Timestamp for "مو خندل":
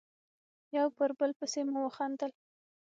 1.71-2.31